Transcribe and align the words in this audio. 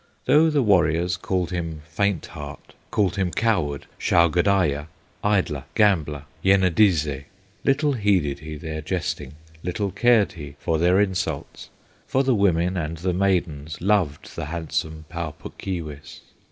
Though 0.25 0.49
the 0.49 0.63
warriors 0.63 1.15
called 1.15 1.51
him 1.51 1.83
Faint 1.87 2.25
Heart, 2.25 2.73
Called 2.89 3.17
him 3.17 3.29
coward, 3.29 3.85
Shaugodaya, 3.99 4.87
Idler, 5.23 5.65
gambler, 5.75 6.23
Yenadizze, 6.43 7.25
Little 7.63 7.93
heeded 7.93 8.39
he 8.39 8.55
their 8.55 8.81
jesting, 8.81 9.33
Little 9.61 9.91
cared 9.91 10.31
he 10.31 10.55
for 10.57 10.79
their 10.79 10.99
insults, 10.99 11.69
For 12.07 12.23
the 12.23 12.33
women 12.33 12.77
and 12.77 12.97
the 12.97 13.13
maidens 13.13 13.79
Loved 13.79 14.35
the 14.35 14.45
handsome 14.45 15.05
Pau 15.07 15.35
Puk 15.37 15.55
Keewis. 15.59 16.21